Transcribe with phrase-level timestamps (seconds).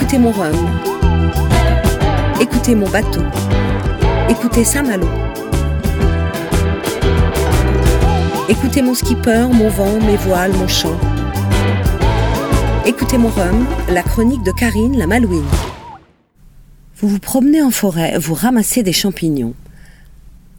[0.00, 0.54] Écoutez mon rhum.
[2.40, 3.20] Écoutez mon bateau.
[4.30, 5.08] Écoutez Saint-Malo.
[8.48, 10.96] Écoutez mon skipper, mon vent, mes voiles, mon chant.
[12.86, 15.44] Écoutez mon rhum, la chronique de Karine la Malouine.
[16.98, 19.54] Vous vous promenez en forêt, vous ramassez des champignons.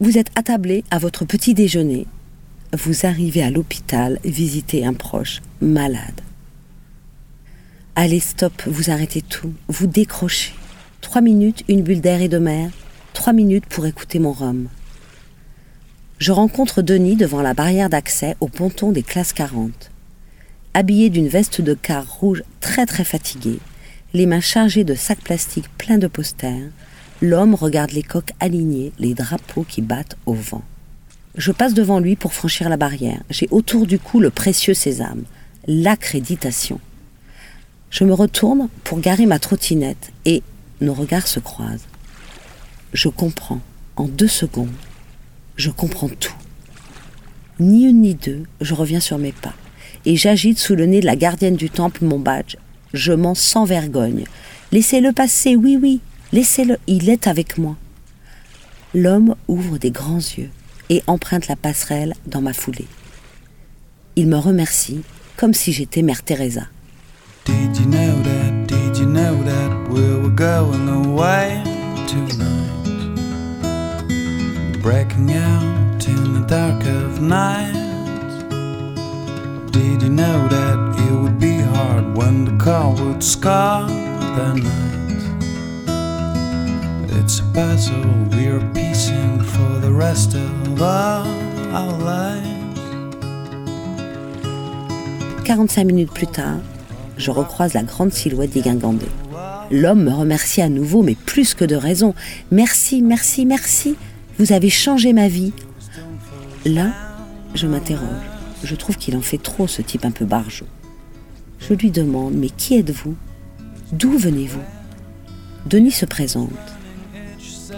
[0.00, 2.06] Vous êtes attablé à votre petit déjeuner.
[2.76, 6.20] Vous arrivez à l'hôpital visiter un proche malade.
[8.02, 10.54] Allez, stop, vous arrêtez tout, vous décrochez.
[11.02, 12.70] Trois minutes, une bulle d'air et de mer.
[13.12, 14.68] Trois minutes pour écouter mon rhum.
[16.16, 19.90] Je rencontre Denis devant la barrière d'accès au ponton des classes 40
[20.72, 23.58] habillé d'une veste de car rouge très très fatigué,
[24.14, 26.70] les mains chargées de sacs plastiques pleins de posters,
[27.20, 30.64] l'homme regarde les coques alignées, les drapeaux qui battent au vent.
[31.34, 33.20] Je passe devant lui pour franchir la barrière.
[33.28, 35.24] J'ai autour du cou le précieux sésame,
[35.66, 36.80] l'accréditation.
[37.90, 40.42] Je me retourne pour garer ma trottinette et
[40.80, 41.86] nos regards se croisent.
[42.92, 43.60] Je comprends,
[43.96, 44.68] en deux secondes,
[45.56, 46.34] je comprends tout.
[47.58, 49.54] Ni une ni deux, je reviens sur mes pas
[50.06, 52.56] et j'agite sous le nez de la gardienne du temple mon badge.
[52.94, 54.24] Je mens sans vergogne.
[54.72, 56.00] Laissez-le passer, oui, oui,
[56.32, 57.76] laissez-le, il est avec moi.
[58.94, 60.50] L'homme ouvre des grands yeux
[60.88, 62.86] et emprunte la passerelle dans ma foulée.
[64.16, 65.02] Il me remercie
[65.36, 66.66] comme si j'étais Mère Teresa.
[67.44, 71.62] Did you know that, did you know that we were going away
[72.06, 72.86] tonight?
[74.82, 77.72] Breaking out in the dark of night.
[79.72, 84.90] Did you know that it would be hard when the car would scar the night?
[87.18, 91.26] It's a puzzle we're piecing for the rest of our,
[91.72, 92.50] our lives.
[95.46, 96.62] 45 minutes plus tard,
[97.20, 99.06] je recroise la grande silhouette d'Iguingandé.
[99.70, 102.14] L'homme me remercie à nouveau, mais plus que de raison.
[102.50, 103.94] Merci, merci, merci.
[104.38, 105.52] Vous avez changé ma vie.
[106.64, 106.92] Là,
[107.54, 108.26] je m'interroge.
[108.64, 110.66] Je trouve qu'il en fait trop, ce type un peu barjot.
[111.60, 113.14] Je lui demande Mais qui êtes-vous?
[113.92, 114.60] D'où venez-vous?
[115.66, 116.50] Denis se présente.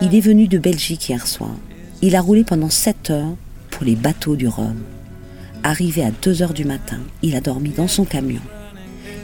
[0.00, 1.54] Il est venu de Belgique hier soir.
[2.02, 3.34] Il a roulé pendant 7 heures
[3.70, 4.76] pour les bateaux du Rhum.
[5.62, 8.40] Arrivé à 2 heures du matin, il a dormi dans son camion.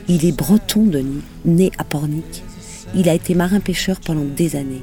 [0.09, 2.43] Il est breton, Denis, né à Pornic.
[2.95, 4.83] Il a été marin-pêcheur pendant des années.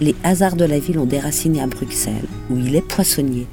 [0.00, 3.46] Les hasards de la ville ont déraciné à Bruxelles, où il est poissonnier.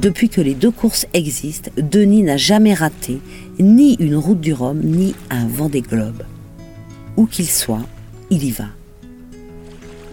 [0.00, 3.20] Depuis que les deux courses existent, Denis n'a jamais raté
[3.58, 6.22] ni une route du Rhum, ni un vent des globes.
[7.16, 7.84] Où qu'il soit,
[8.30, 8.66] il y va.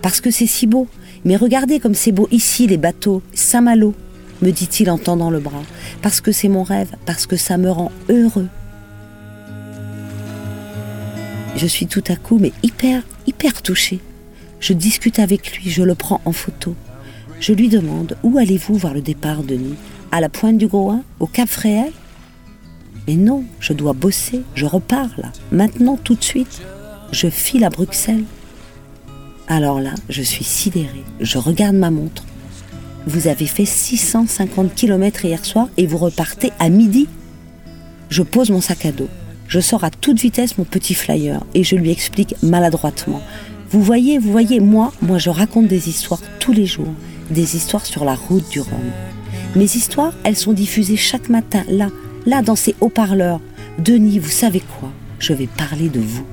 [0.02, 0.88] Parce que c'est si beau.
[1.24, 3.22] Mais regardez comme c'est beau ici, les bateaux.
[3.34, 3.94] Saint-Malo,
[4.42, 5.64] me dit-il en tendant le bras.
[6.02, 8.48] Parce que c'est mon rêve, parce que ça me rend heureux.
[11.56, 14.00] Je suis tout à coup, mais hyper, hyper touchée.
[14.60, 16.76] Je discute avec lui, je le prends en photo.
[17.40, 19.76] Je lui demande Où allez-vous voir le départ, Denis?
[20.12, 21.92] À la pointe du Groin Au Cap Fréhel?
[23.08, 26.62] Mais non, je dois bosser, je repars là, maintenant, tout de suite.
[27.12, 28.24] Je file à Bruxelles.
[29.48, 31.04] Alors là, je suis sidérée.
[31.20, 32.24] Je regarde ma montre.
[33.08, 37.08] Vous avez fait 650 km hier soir et vous repartez à midi
[38.10, 39.10] Je pose mon sac à dos.
[39.48, 43.22] Je sors à toute vitesse mon petit flyer et je lui explique maladroitement.
[43.70, 46.94] Vous voyez, vous voyez, moi, moi je raconte des histoires tous les jours
[47.30, 48.92] des histoires sur la route du Rhum.
[49.56, 51.90] Mes histoires, elles sont diffusées chaque matin, là,
[52.26, 53.40] là, dans ces haut-parleurs.
[53.80, 54.92] Denis, vous savez quoi?
[55.20, 56.26] Je vais parler de vous.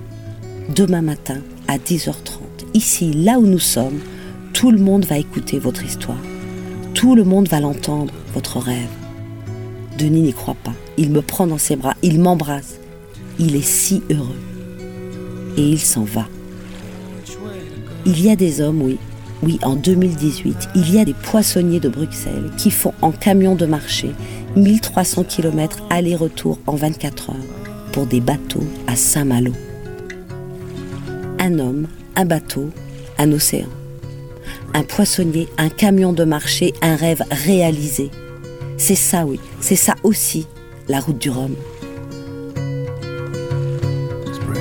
[0.74, 1.38] Demain matin,
[1.68, 2.40] à 10h30,
[2.74, 4.00] ici, là où nous sommes,
[4.52, 6.18] tout le monde va écouter votre histoire.
[6.94, 8.90] Tout le monde va l'entendre, votre rêve.
[9.98, 10.74] Denis n'y croit pas.
[10.96, 12.78] Il me prend dans ses bras, il m'embrasse.
[13.38, 14.38] Il est si heureux.
[15.56, 16.26] Et il s'en va.
[18.04, 18.98] Il y a des hommes, oui,
[19.42, 23.66] oui, en 2018, il y a des poissonniers de Bruxelles qui font en camion de
[23.66, 24.12] marché
[24.56, 27.36] 1300 km aller-retour en 24 heures
[27.92, 29.52] pour des bateaux à Saint-Malo.
[31.40, 32.70] Un homme, un bateau,
[33.18, 33.66] un océan.
[34.74, 38.10] Un poissonnier, un camion de marché, un rêve réalisé.
[38.78, 40.46] C'est ça, oui, c'est ça aussi,
[40.88, 41.54] la route du Rhum.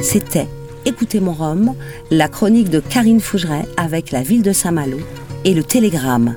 [0.02, 0.48] C'était
[0.86, 1.75] Écoutez mon Rhum,
[2.10, 4.98] la chronique de Karine Fougeret avec la ville de Saint-Malo
[5.46, 6.36] et le Télégramme.